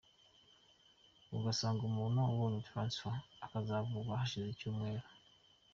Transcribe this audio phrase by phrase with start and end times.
[1.37, 5.05] Ugasanga umuntu abonye Transfert, akazavurwa hashize ibyumweru.